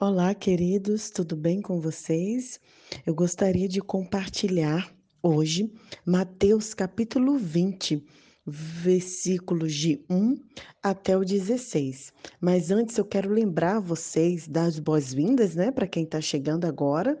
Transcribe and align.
Olá, 0.00 0.32
queridos, 0.32 1.10
tudo 1.10 1.34
bem 1.34 1.60
com 1.60 1.80
vocês? 1.80 2.60
Eu 3.04 3.12
gostaria 3.12 3.68
de 3.68 3.80
compartilhar 3.80 4.94
hoje 5.20 5.72
Mateus 6.06 6.72
capítulo 6.72 7.36
20, 7.36 8.06
versículos 8.46 9.74
de 9.74 10.00
1 10.08 10.36
até 10.80 11.18
o 11.18 11.24
16. 11.24 12.12
Mas 12.40 12.70
antes 12.70 12.96
eu 12.96 13.04
quero 13.04 13.28
lembrar 13.28 13.80
vocês 13.80 14.46
das 14.46 14.78
boas-vindas, 14.78 15.56
né, 15.56 15.72
para 15.72 15.88
quem 15.88 16.04
está 16.04 16.20
chegando 16.20 16.64
agora 16.64 17.18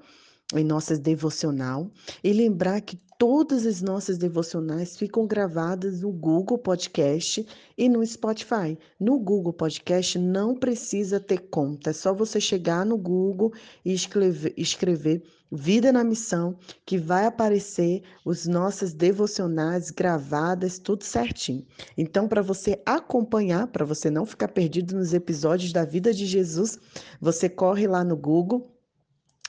em 0.54 0.62
nossas 0.62 1.00
devocional 1.00 1.90
e 2.22 2.32
lembrar 2.32 2.80
que 2.80 2.96
todas 3.18 3.66
as 3.66 3.82
nossas 3.82 4.16
devocionais 4.16 4.96
ficam 4.96 5.26
gravadas 5.26 6.02
no 6.02 6.12
Google 6.12 6.56
Podcast 6.56 7.44
e 7.76 7.88
no 7.88 8.06
Spotify. 8.06 8.78
No 8.98 9.18
Google 9.18 9.52
Podcast 9.52 10.16
não 10.16 10.54
precisa 10.54 11.18
ter 11.18 11.48
conta, 11.50 11.90
é 11.90 11.92
só 11.92 12.14
você 12.14 12.40
chegar 12.40 12.86
no 12.86 12.96
Google 12.96 13.52
e 13.84 13.92
escrever, 13.92 14.54
escrever 14.56 15.22
Vida 15.50 15.90
na 15.90 16.04
Missão, 16.04 16.58
que 16.84 16.98
vai 16.98 17.24
aparecer 17.24 18.02
os 18.22 18.46
nossas 18.46 18.92
devocionais 18.92 19.90
gravadas, 19.90 20.78
tudo 20.78 21.04
certinho. 21.04 21.66
Então, 21.96 22.28
para 22.28 22.42
você 22.42 22.80
acompanhar, 22.84 23.66
para 23.68 23.84
você 23.84 24.10
não 24.10 24.26
ficar 24.26 24.48
perdido 24.48 24.94
nos 24.94 25.14
episódios 25.14 25.72
da 25.72 25.86
vida 25.86 26.12
de 26.12 26.26
Jesus, 26.26 26.78
você 27.18 27.48
corre 27.48 27.88
lá 27.88 28.04
no 28.04 28.16
Google 28.16 28.77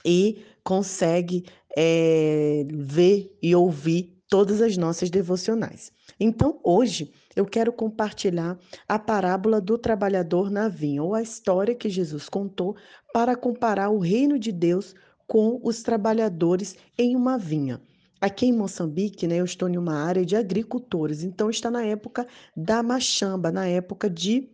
e 0.06 0.44
consegue 0.64 1.46
é, 1.78 2.66
ver 2.70 3.36
e 3.42 3.56
ouvir 3.56 4.20
todas 4.28 4.62
as 4.62 4.78
nossas 4.78 5.10
devocionais. 5.10 5.92
Então, 6.20 6.60
hoje, 6.64 7.12
eu 7.36 7.46
quero 7.46 7.74
compartilhar 7.74 8.58
a 8.88 9.00
parábola 9.00 9.60
do 9.60 9.78
trabalhador 9.78 10.52
na 10.52 10.68
vinha, 10.68 11.02
ou 11.02 11.16
a 11.16 11.22
história 11.22 11.74
que 11.74 11.90
Jesus 11.90 12.30
contou 12.30 12.76
para 13.14 13.36
comparar 13.36 13.90
o 13.90 14.00
reino 14.00 14.38
de 14.38 14.52
Deus 14.52 14.94
com 15.28 15.60
os 15.64 15.82
trabalhadores 15.82 16.76
em 16.98 17.16
uma 17.16 17.38
vinha. 17.38 17.82
Aqui 18.22 18.48
em 18.48 18.54
Moçambique, 18.54 19.28
né, 19.28 19.38
eu 19.38 19.46
estou 19.46 19.70
em 19.70 19.78
uma 19.78 19.94
área 19.94 20.26
de 20.26 20.36
agricultores, 20.36 21.24
então 21.24 21.50
está 21.50 21.72
na 21.72 21.86
época 21.86 22.28
da 22.56 22.84
machamba, 22.84 23.52
na 23.52 23.66
época 23.66 24.10
de 24.10 24.50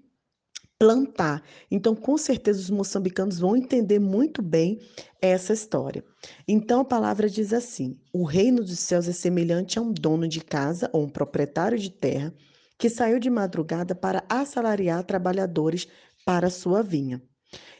plantar. 0.85 1.41
Então, 1.71 1.95
com 1.95 2.15
certeza, 2.15 2.59
os 2.59 2.69
moçambicanos 2.69 3.39
vão 3.39 3.57
entender 3.57 3.97
muito 3.97 4.39
bem 4.39 4.79
essa 5.19 5.51
história. 5.51 6.03
Então, 6.47 6.81
a 6.81 6.85
palavra 6.85 7.27
diz 7.27 7.51
assim: 7.53 7.99
O 8.13 8.23
reino 8.23 8.63
dos 8.63 8.77
céus 8.77 9.07
é 9.07 9.11
semelhante 9.11 9.79
a 9.79 9.81
um 9.81 9.91
dono 9.91 10.27
de 10.27 10.41
casa 10.41 10.87
ou 10.93 11.03
um 11.03 11.09
proprietário 11.09 11.79
de 11.79 11.89
terra 11.89 12.31
que 12.77 12.87
saiu 12.87 13.19
de 13.19 13.31
madrugada 13.31 13.95
para 13.95 14.23
assalariar 14.29 15.03
trabalhadores 15.03 15.87
para 16.23 16.51
sua 16.51 16.83
vinha. 16.83 17.19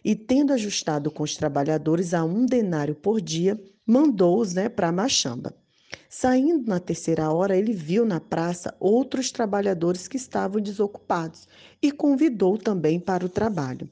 E, 0.03 0.16
tendo 0.16 0.53
ajustado 0.53 1.11
com 1.11 1.22
os 1.22 1.36
trabalhadores 1.36 2.11
a 2.11 2.23
um 2.23 2.44
denário 2.44 2.95
por 2.95 3.22
dia, 3.22 3.59
mandou-os 3.86 4.53
né, 4.53 4.67
para 4.67 4.92
machamba. 4.92 5.53
Saindo 6.17 6.66
na 6.66 6.80
terceira 6.80 7.30
hora, 7.30 7.58
ele 7.58 7.73
viu 7.73 8.05
na 8.05 8.21
praça 8.21 8.73
outros 8.80 9.31
trabalhadores 9.31 10.08
que 10.08 10.16
estavam 10.16 10.61
desocupados 10.61 11.45
e 11.81 11.91
convidou 11.91 12.58
também 12.58 13.02
para 13.02 13.25
o 13.25 13.30
trabalho. 13.30 13.91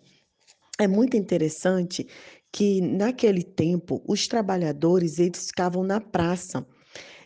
É 0.79 0.87
muito 0.87 1.17
interessante 1.17 2.07
que 2.49 2.79
naquele 2.79 3.43
tempo 3.43 4.01
os 4.07 4.25
trabalhadores 4.25 5.19
eles 5.19 5.47
ficavam 5.47 5.83
na 5.83 5.99
praça 5.99 6.65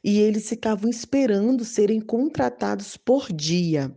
e 0.03 0.19
eles 0.19 0.49
ficavam 0.49 0.89
esperando 0.89 1.63
serem 1.63 2.01
contratados 2.01 2.97
por 2.97 3.31
dia. 3.31 3.95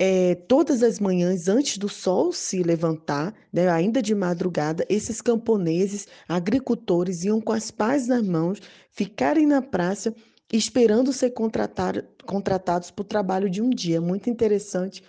É, 0.00 0.36
todas 0.36 0.84
as 0.84 1.00
manhãs, 1.00 1.48
antes 1.48 1.76
do 1.76 1.88
sol 1.88 2.32
se 2.32 2.62
levantar, 2.62 3.34
né, 3.52 3.68
ainda 3.68 4.00
de 4.00 4.14
madrugada, 4.14 4.86
esses 4.88 5.20
camponeses, 5.20 6.06
agricultores, 6.28 7.24
iam 7.24 7.40
com 7.40 7.52
as 7.52 7.72
pás 7.72 8.06
nas 8.06 8.24
mãos, 8.24 8.60
ficarem 8.98 9.46
na 9.46 9.62
praça, 9.62 10.14
esperando 10.52 11.12
ser 11.12 11.30
contratados 11.30 12.90
para 12.90 13.02
o 13.02 13.06
trabalho 13.06 13.48
de 13.48 13.62
um 13.62 13.70
dia. 13.70 14.00
Muito 14.00 14.28
interessante 14.28 15.02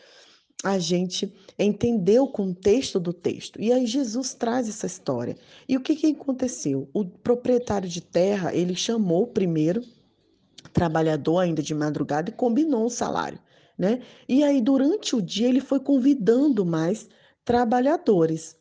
a 0.64 0.78
gente 0.78 1.34
entender 1.58 2.20
o 2.20 2.28
contexto 2.28 3.00
do 3.00 3.12
texto. 3.12 3.60
E 3.60 3.74
aí 3.74 3.88
Jesus 3.88 4.34
traz 4.34 4.70
essa 4.70 4.86
história. 4.86 5.36
E 5.68 5.76
o 5.76 5.82
que, 5.82 5.96
que 5.96 6.08
aconteceu? 6.08 6.90
O 6.94 7.04
proprietário 7.04 7.90
de 7.90 8.02
terra, 8.02 8.54
ele 8.54 8.76
chamou 8.76 9.28
primeiro 9.28 9.82
trabalhador 10.72 11.40
ainda 11.40 11.64
de 11.64 11.74
madrugada 11.74 12.30
e 12.30 12.34
combinou 12.34 12.86
um 12.86 12.90
salário 12.90 13.40
né? 13.80 14.02
E 14.28 14.44
aí, 14.44 14.60
durante 14.60 15.16
o 15.16 15.22
dia, 15.22 15.48
ele 15.48 15.62
foi 15.62 15.80
convidando 15.80 16.66
mais 16.66 17.08
trabalhadores. 17.46 18.58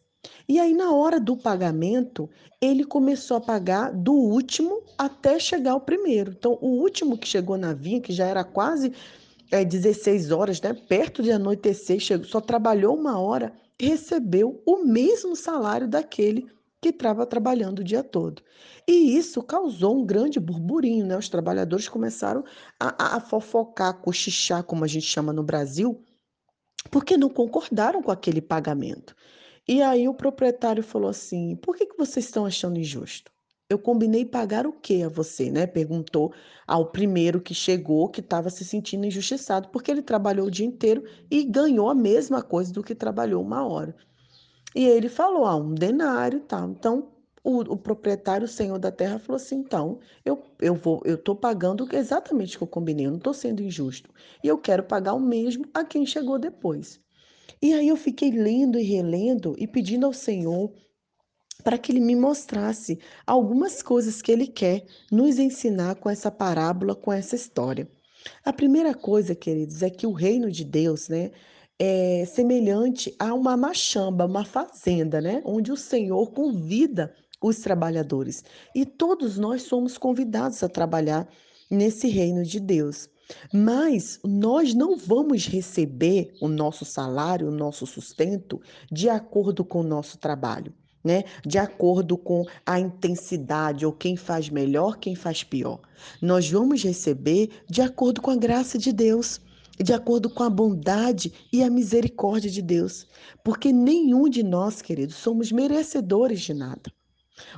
E 0.49 0.59
aí, 0.59 0.73
na 0.73 0.93
hora 0.93 1.21
do 1.21 1.37
pagamento, 1.37 2.29
ele 2.61 2.85
começou 2.85 3.37
a 3.37 3.41
pagar 3.41 3.93
do 3.93 4.13
último 4.13 4.83
até 4.97 5.39
chegar 5.39 5.73
ao 5.73 5.81
primeiro. 5.81 6.35
Então, 6.37 6.59
o 6.61 6.69
último 6.81 7.19
que 7.19 7.29
chegou 7.29 7.57
na 7.57 7.73
vinha, 7.73 8.01
que 8.01 8.13
já 8.13 8.27
era 8.27 8.43
quase 8.45 8.93
é, 9.51 9.65
16 9.65 10.31
horas, 10.31 10.61
né? 10.61 10.75
Perto 10.75 11.23
de 11.23 11.31
anoitecer, 11.31 12.01
chegou, 12.01 12.27
só 12.27 12.41
trabalhou 12.41 12.97
uma 12.97 13.19
hora, 13.19 13.53
recebeu 13.81 14.63
o 14.67 14.85
mesmo 14.85 15.37
salário 15.37 15.89
daquele 15.89 16.47
que 16.81 16.91
estava 16.91 17.27
trabalhando 17.27 17.81
o 17.81 17.85
dia 17.85 18.03
todo. 18.03 18.43
E 18.87 19.17
isso 19.17 19.43
causou 19.43 19.99
um 19.99 20.07
grande 20.07 20.39
burburinho, 20.39 21.07
né? 21.07 21.17
Os 21.17 21.29
trabalhadores 21.29 21.89
começaram 21.89 22.45
a, 22.79 23.17
a 23.17 23.21
fofocar, 23.21 24.01
cochichar, 24.01 24.63
como 24.63 24.85
a 24.85 24.89
gente 24.89 25.07
chama 25.07 25.33
no 25.33 25.43
Brasil, 25.43 26.03
porque 26.91 27.17
não 27.17 27.29
concordaram 27.29 28.03
com 28.03 28.11
aquele 28.11 28.41
pagamento. 28.41 29.15
E 29.69 29.83
aí 29.83 30.09
o 30.09 30.15
proprietário 30.15 30.83
falou 30.83 31.11
assim: 31.11 31.55
por 31.57 31.77
que, 31.77 31.85
que 31.85 31.99
vocês 31.99 32.25
estão 32.25 32.47
achando 32.47 32.79
injusto? 32.79 33.31
Eu 33.69 33.79
combinei 33.79 34.25
pagar 34.25 34.67
o 34.67 34.73
que 34.73 35.03
a 35.03 35.11
você, 35.11 35.51
né? 35.51 35.67
Perguntou 35.67 36.33
ao 36.67 36.91
primeiro 36.91 37.39
que 37.39 37.53
chegou, 37.55 38.09
que 38.09 38.21
estava 38.21 38.49
se 38.49 38.65
sentindo 38.65 39.05
injustiçado, 39.05 39.69
porque 39.69 39.91
ele 39.91 40.01
trabalhou 40.01 40.47
o 40.47 40.51
dia 40.51 40.65
inteiro 40.65 41.05
e 41.31 41.45
ganhou 41.45 41.91
a 41.91 41.95
mesma 41.95 42.43
coisa 42.43 42.73
do 42.73 42.83
que 42.83 42.95
trabalhou 42.95 43.43
uma 43.43 43.67
hora. 43.67 43.95
E 44.75 44.87
ele 44.87 45.11
falou, 45.11 45.45
ah, 45.45 45.57
um 45.57 45.75
denário 45.75 46.39
e 46.39 46.43
tal. 46.43 46.71
Então, 46.71 47.13
o, 47.45 47.59
o, 47.61 47.77
proprietário, 47.77 48.47
o 48.47 48.49
senhor 48.49 48.79
da 48.79 48.91
terra, 48.91 49.19
falou 49.19 49.37
assim: 49.37 49.57
então, 49.57 50.01
eu, 50.25 50.43
eu 50.61 50.75
vou, 50.75 51.03
eu 51.05 51.17
estou 51.17 51.37
pagando 51.37 51.87
exatamente 51.95 52.57
o 52.57 52.59
que 52.61 52.65
eu 52.65 52.69
combinei, 52.69 53.05
eu 53.07 53.11
não 53.11 53.19
estou 53.19 53.35
sendo 53.35 53.63
injusto. 53.63 54.11
E 54.43 54.49
eu 54.49 54.57
quero 54.57 54.83
pagar 54.83 55.13
o 55.13 55.21
mesmo 55.21 55.67
a 55.75 55.85
quem 55.85 56.07
chegou 56.07 56.39
depois. 56.39 56.99
E 57.61 57.73
aí 57.73 57.89
eu 57.89 57.97
fiquei 57.97 58.31
lendo 58.31 58.79
e 58.79 58.83
relendo 58.83 59.55
e 59.59 59.67
pedindo 59.67 60.07
ao 60.07 60.13
Senhor 60.13 60.73
para 61.65 61.77
que 61.77 61.91
ele 61.91 62.01
me 62.01 62.15
mostrasse 62.15 62.99
algumas 63.27 63.83
coisas 63.83 64.23
que 64.23 64.31
ele 64.31 64.47
quer 64.47 64.85
nos 65.11 65.39
ensinar 65.39 65.97
com 65.97 66.09
essa 66.09 66.31
parábola, 66.31 66.95
com 66.95 67.13
essa 67.13 67.35
história. 67.35 67.89
A 68.45 68.53
primeira 68.53 68.95
coisa, 68.95 69.35
queridos, 69.35 69.83
é 69.83 69.91
que 69.91 70.07
o 70.07 70.13
reino 70.13 70.51
de 70.51 70.65
Deus, 70.65 71.09
né, 71.09 71.31
é 71.79 72.25
semelhante 72.27 73.15
a 73.19 73.33
uma 73.33 73.57
machamba, 73.57 74.27
uma 74.27 74.45
fazenda, 74.45 75.21
né? 75.21 75.43
Onde 75.45 75.71
o 75.71 75.77
Senhor 75.77 76.33
convida 76.33 77.15
os 77.41 77.59
trabalhadores. 77.59 78.43
E 78.75 78.85
todos 78.85 79.39
nós 79.39 79.63
somos 79.63 79.97
convidados 79.97 80.63
a 80.63 80.69
trabalhar 80.69 81.29
nesse 81.71 82.09
reino 82.09 82.45
de 82.45 82.59
Deus. 82.59 83.09
Mas 83.53 84.19
nós 84.25 84.75
não 84.75 84.97
vamos 84.97 85.47
receber 85.47 86.33
o 86.41 86.49
nosso 86.49 86.85
salário, 86.85 87.49
o 87.49 87.55
nosso 87.55 87.87
sustento, 87.87 88.61
de 88.91 89.09
acordo 89.09 89.65
com 89.65 89.81
o 89.81 89.87
nosso 89.87 90.19
trabalho. 90.19 90.73
Né? 91.05 91.25
De 91.47 91.59
acordo 91.59 92.19
com 92.19 92.45
a 92.67 92.79
intensidade, 92.79 93.87
ou 93.87 93.93
quem 93.93 94.17
faz 94.17 94.51
melhor, 94.51 94.99
quem 94.99 95.15
faz 95.15 95.45
pior. 95.45 95.81
Nós 96.21 96.51
vamos 96.51 96.83
receber 96.83 97.51
de 97.69 97.81
acordo 97.81 98.21
com 98.21 98.31
a 98.31 98.37
graça 98.37 98.77
de 98.79 98.93
Deus 98.93 99.41
de 99.83 99.93
acordo 99.93 100.29
com 100.29 100.43
a 100.43 100.51
bondade 100.51 101.33
e 101.53 101.63
a 101.63 101.71
misericórdia 101.71 102.51
de 102.51 102.61
Deus, 102.61 103.07
porque 103.45 103.73
nenhum 103.73 104.29
de 104.29 104.43
nós, 104.43 104.83
queridos, 104.83 105.17
somos 105.17 105.53
merecedores 105.53 106.41
de 106.41 106.53
nada. 106.53 106.93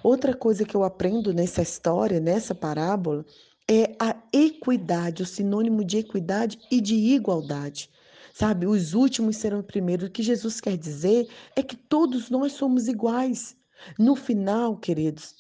Outra 0.03 0.35
coisa 0.35 0.65
que 0.65 0.75
eu 0.75 0.85
aprendo 0.85 1.33
nessa 1.33 1.63
história, 1.63 2.21
nessa 2.21 2.55
parábola, 2.55 3.25
é 3.71 3.95
a 4.01 4.17
equidade, 4.33 5.23
o 5.23 5.27
sinônimo 5.27 5.85
de 5.85 5.99
equidade 5.99 6.59
e 6.73 6.81
de 6.81 6.97
igualdade. 6.97 7.89
Sabe, 8.35 8.67
os 8.67 8.95
últimos 8.95 9.37
serão 9.37 9.63
primeiros. 9.63 10.09
O 10.09 10.11
que 10.11 10.25
Jesus 10.25 10.61
quer 10.61 10.77
dizer 10.77 11.29
é 11.55 11.63
que 11.63 11.77
todos 11.77 12.31
nós 12.31 12.53
somos 12.55 12.89
iguais. 12.89 13.57
No 13.97 14.17
final, 14.17 14.77
queridos, 14.77 15.37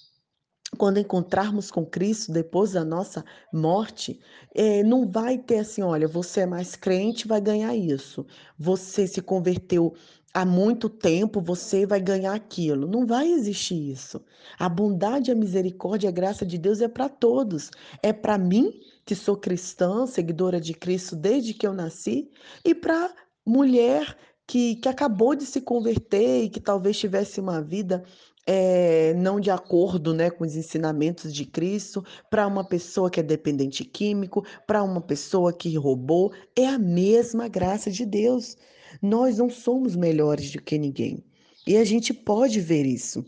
quando 0.78 0.98
encontrarmos 0.98 1.72
com 1.72 1.84
Cristo 1.84 2.30
depois 2.30 2.72
da 2.72 2.84
nossa 2.84 3.24
morte, 3.52 4.20
é, 4.54 4.84
não 4.84 5.08
vai 5.08 5.36
ter 5.36 5.58
assim, 5.58 5.82
olha, 5.82 6.06
você 6.06 6.42
é 6.42 6.46
mais 6.46 6.76
crente, 6.76 7.26
vai 7.26 7.40
ganhar 7.40 7.74
isso. 7.74 8.24
Você 8.56 9.08
se 9.08 9.20
converteu 9.20 9.92
há 10.32 10.44
muito 10.44 10.88
tempo, 10.88 11.40
você 11.40 11.86
vai 11.86 12.00
ganhar 12.00 12.34
aquilo. 12.34 12.86
Não 12.86 13.06
vai 13.06 13.30
existir 13.30 13.90
isso. 13.92 14.20
A 14.58 14.68
bondade, 14.68 15.30
a 15.30 15.34
misericórdia, 15.34 16.08
a 16.08 16.12
graça 16.12 16.46
de 16.46 16.58
Deus 16.58 16.80
é 16.80 16.88
para 16.88 17.08
todos. 17.08 17.70
É 18.02 18.12
para 18.12 18.38
mim, 18.38 18.80
que 19.04 19.14
sou 19.14 19.36
cristã, 19.36 20.06
seguidora 20.06 20.60
de 20.60 20.74
Cristo 20.74 21.16
desde 21.16 21.54
que 21.54 21.66
eu 21.66 21.72
nasci, 21.72 22.30
e 22.64 22.74
para 22.74 23.12
mulher 23.44 24.16
que, 24.46 24.76
que 24.76 24.88
acabou 24.88 25.34
de 25.34 25.46
se 25.46 25.60
converter 25.60 26.44
e 26.44 26.48
que 26.50 26.60
talvez 26.60 26.98
tivesse 26.98 27.40
uma 27.40 27.62
vida 27.62 28.02
é, 28.46 29.14
não 29.14 29.38
de 29.38 29.50
acordo 29.50 30.12
né, 30.12 30.30
com 30.30 30.44
os 30.44 30.56
ensinamentos 30.56 31.32
de 31.32 31.44
Cristo, 31.44 32.04
para 32.28 32.46
uma 32.46 32.64
pessoa 32.64 33.10
que 33.10 33.20
é 33.20 33.22
dependente 33.22 33.84
químico, 33.84 34.44
para 34.66 34.82
uma 34.82 35.00
pessoa 35.00 35.52
que 35.52 35.76
roubou, 35.76 36.32
é 36.56 36.66
a 36.66 36.78
mesma 36.78 37.46
graça 37.48 37.90
de 37.90 38.04
Deus. 38.04 38.56
Nós 39.00 39.38
não 39.38 39.48
somos 39.48 39.94
melhores 39.96 40.50
do 40.50 40.60
que 40.60 40.78
ninguém. 40.78 41.24
E 41.66 41.76
a 41.76 41.84
gente 41.84 42.12
pode 42.12 42.60
ver 42.60 42.86
isso. 42.86 43.24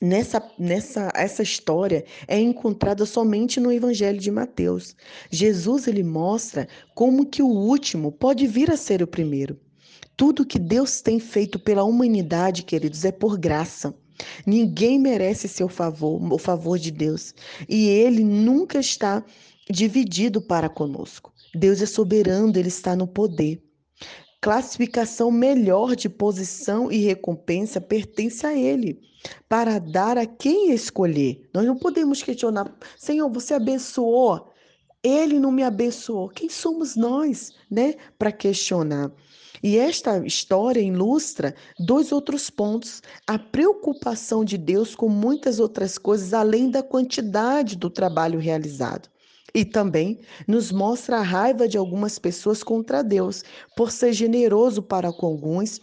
Nessa, 0.00 0.42
nessa 0.58 1.10
essa 1.14 1.42
história 1.42 2.04
é 2.28 2.38
encontrada 2.38 3.06
somente 3.06 3.58
no 3.58 3.72
Evangelho 3.72 4.20
de 4.20 4.30
Mateus. 4.30 4.94
Jesus 5.30 5.88
ele 5.88 6.02
mostra 6.02 6.68
como 6.94 7.24
que 7.24 7.42
o 7.42 7.48
último 7.48 8.12
pode 8.12 8.46
vir 8.46 8.70
a 8.70 8.76
ser 8.76 9.02
o 9.02 9.06
primeiro. 9.06 9.58
Tudo 10.14 10.44
que 10.44 10.58
Deus 10.58 11.00
tem 11.00 11.18
feito 11.18 11.58
pela 11.58 11.82
humanidade, 11.84 12.62
queridos, 12.62 13.04
é 13.04 13.12
por 13.12 13.38
graça. 13.38 13.94
Ninguém 14.46 14.98
merece 14.98 15.48
seu 15.48 15.68
favor, 15.68 16.20
o 16.32 16.38
favor 16.38 16.78
de 16.78 16.90
Deus, 16.90 17.34
e 17.68 17.88
ele 17.88 18.24
nunca 18.24 18.78
está 18.78 19.24
dividido 19.68 20.40
para 20.40 20.68
conosco. 20.68 21.32
Deus 21.54 21.82
é 21.82 21.86
soberano, 21.86 22.52
ele 22.56 22.68
está 22.68 22.94
no 22.94 23.06
poder 23.06 23.65
classificação 24.46 25.28
melhor 25.28 25.96
de 25.96 26.08
posição 26.08 26.92
e 26.92 26.98
recompensa 26.98 27.80
pertence 27.80 28.46
a 28.46 28.54
Ele, 28.54 29.00
para 29.48 29.80
dar 29.80 30.16
a 30.16 30.24
quem 30.24 30.70
escolher. 30.70 31.50
Nós 31.52 31.66
não 31.66 31.76
podemos 31.76 32.22
questionar, 32.22 32.72
Senhor, 32.96 33.28
você 33.28 33.54
abençoou, 33.54 34.52
Ele 35.02 35.40
não 35.40 35.50
me 35.50 35.64
abençoou. 35.64 36.28
Quem 36.28 36.48
somos 36.48 36.94
nós, 36.94 37.54
né, 37.68 37.94
para 38.16 38.30
questionar? 38.30 39.10
E 39.64 39.78
esta 39.78 40.24
história 40.24 40.80
ilustra 40.80 41.52
dois 41.80 42.12
outros 42.12 42.48
pontos: 42.48 43.02
a 43.26 43.36
preocupação 43.40 44.44
de 44.44 44.56
Deus 44.56 44.94
com 44.94 45.08
muitas 45.08 45.58
outras 45.58 45.98
coisas 45.98 46.32
além 46.32 46.70
da 46.70 46.84
quantidade 46.84 47.74
do 47.74 47.90
trabalho 47.90 48.38
realizado. 48.38 49.08
E 49.56 49.64
também 49.64 50.20
nos 50.46 50.70
mostra 50.70 51.16
a 51.16 51.22
raiva 51.22 51.66
de 51.66 51.78
algumas 51.78 52.18
pessoas 52.18 52.62
contra 52.62 53.02
Deus, 53.02 53.42
por 53.74 53.90
ser 53.90 54.12
generoso 54.12 54.82
para 54.82 55.10
com 55.10 55.24
alguns 55.24 55.80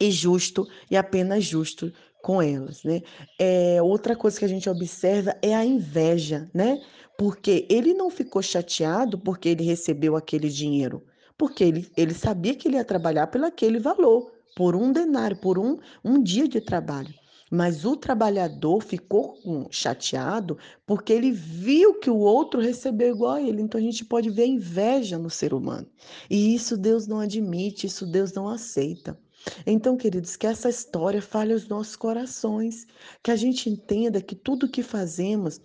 e 0.00 0.10
justo 0.10 0.66
e 0.90 0.96
apenas 0.96 1.44
justo 1.44 1.92
com 2.20 2.42
elas, 2.42 2.82
né? 2.82 3.00
É, 3.38 3.80
outra 3.80 4.16
coisa 4.16 4.36
que 4.36 4.44
a 4.44 4.48
gente 4.48 4.68
observa 4.68 5.36
é 5.40 5.54
a 5.54 5.64
inveja, 5.64 6.50
né? 6.52 6.82
Porque 7.16 7.64
ele 7.70 7.94
não 7.94 8.10
ficou 8.10 8.42
chateado 8.42 9.16
porque 9.20 9.50
ele 9.50 9.62
recebeu 9.62 10.16
aquele 10.16 10.48
dinheiro, 10.48 11.04
porque 11.38 11.62
ele, 11.62 11.88
ele 11.96 12.12
sabia 12.12 12.56
que 12.56 12.66
ele 12.66 12.76
ia 12.76 12.84
trabalhar 12.84 13.28
pelo 13.28 13.46
aquele 13.46 13.78
valor, 13.78 14.32
por 14.56 14.74
um 14.74 14.90
denário, 14.90 15.36
por 15.36 15.60
um, 15.60 15.78
um 16.04 16.20
dia 16.20 16.48
de 16.48 16.60
trabalho. 16.60 17.14
Mas 17.50 17.84
o 17.84 17.96
trabalhador 17.96 18.80
ficou 18.80 19.36
chateado 19.70 20.56
porque 20.86 21.12
ele 21.12 21.32
viu 21.32 21.98
que 21.98 22.08
o 22.08 22.18
outro 22.18 22.60
recebeu 22.60 23.14
igual 23.14 23.32
a 23.32 23.42
ele. 23.42 23.60
Então 23.60 23.80
a 23.80 23.82
gente 23.82 24.04
pode 24.04 24.30
ver 24.30 24.46
inveja 24.46 25.18
no 25.18 25.28
ser 25.28 25.52
humano. 25.52 25.88
E 26.30 26.54
isso 26.54 26.76
Deus 26.76 27.08
não 27.08 27.18
admite, 27.18 27.86
isso 27.88 28.06
Deus 28.06 28.32
não 28.32 28.48
aceita. 28.48 29.18
Então, 29.66 29.96
queridos, 29.96 30.36
que 30.36 30.46
essa 30.46 30.68
história 30.68 31.22
fale 31.22 31.52
aos 31.52 31.66
nossos 31.66 31.96
corações, 31.96 32.86
que 33.22 33.30
a 33.30 33.36
gente 33.36 33.68
entenda 33.68 34.20
que 34.20 34.34
tudo 34.34 34.68
que 34.68 34.82
fazemos 34.82 35.60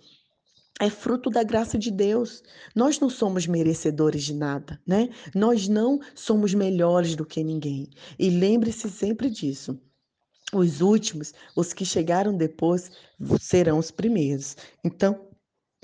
é 0.80 0.90
fruto 0.90 1.30
da 1.30 1.42
graça 1.42 1.78
de 1.78 1.90
Deus. 1.90 2.42
Nós 2.74 2.98
não 3.00 3.08
somos 3.08 3.46
merecedores 3.46 4.24
de 4.24 4.34
nada, 4.34 4.80
né? 4.86 5.08
Nós 5.34 5.68
não 5.68 6.00
somos 6.14 6.52
melhores 6.54 7.14
do 7.14 7.24
que 7.24 7.42
ninguém. 7.42 7.88
E 8.18 8.28
lembre-se 8.30 8.90
sempre 8.90 9.30
disso. 9.30 9.78
Os 10.52 10.80
últimos, 10.80 11.32
os 11.56 11.72
que 11.72 11.84
chegaram 11.84 12.36
depois, 12.36 12.90
serão 13.40 13.78
os 13.78 13.90
primeiros. 13.90 14.56
Então, 14.84 15.28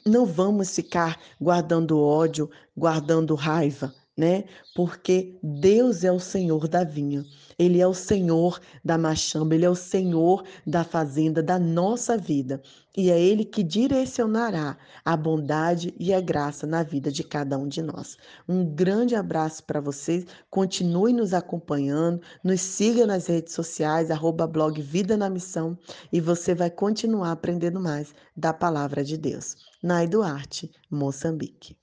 não 0.07 0.27
vamos 0.27 0.75
ficar 0.75 1.21
guardando 1.41 1.99
ódio, 2.01 2.51
guardando 2.77 3.35
raiva, 3.35 3.95
né? 4.17 4.45
Porque 4.75 5.39
Deus 5.43 6.05
é 6.05 6.13
o 6.13 6.21
Senhor 6.21 6.69
da 6.69 6.85
vinha. 6.85 7.25
Ele 7.59 7.81
é 7.81 7.87
o 7.87 7.95
Senhor 7.95 8.61
da 8.85 8.99
machamba, 8.99 9.55
ele 9.55 9.65
é 9.65 9.71
o 9.71 9.75
Senhor 9.75 10.45
da 10.67 10.85
fazenda, 10.85 11.43
da 11.43 11.59
nossa 11.59 12.17
vida. 12.17 12.63
E 12.97 13.11
é 13.11 13.19
ele 13.19 13.45
que 13.45 13.63
direcionará 13.63 14.77
a 15.05 15.17
bondade 15.17 15.95
e 15.99 16.13
a 16.13 16.21
graça 16.21 16.67
na 16.67 16.83
vida 16.83 17.11
de 17.11 17.25
cada 17.25 17.57
um 17.57 17.67
de 17.67 17.81
nós. 17.81 18.19
Um 18.47 18.65
grande 18.65 19.15
abraço 19.15 19.65
para 19.65 19.81
vocês. 19.81 20.27
Continue 20.51 21.13
nos 21.13 21.33
acompanhando, 21.33 22.21
nos 22.45 22.61
siga 22.61 23.07
nas 23.07 23.27
redes 23.27 23.55
sociais, 23.55 24.11
arroba 24.11 24.47
blog 24.47 24.81
Vida 24.83 25.17
na 25.17 25.31
Missão, 25.31 25.79
e 26.13 26.21
você 26.21 26.55
vai 26.55 26.71
continuar 26.71 27.33
aprendendo 27.33 27.81
mais 27.81 28.15
da 28.37 28.53
palavra 28.53 29.03
de 29.03 29.17
Deus. 29.17 29.57
Nai 29.83 30.07
Duarte, 30.07 30.71
Moçambique. 30.91 31.82